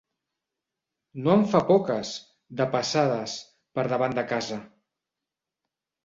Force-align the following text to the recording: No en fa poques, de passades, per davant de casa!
No 1.25 1.33
en 1.39 1.43
fa 1.49 1.59
poques, 1.67 2.13
de 2.61 2.65
passades, 2.75 3.35
per 3.79 3.83
davant 3.91 4.17
de 4.19 4.23
casa! 4.33 4.57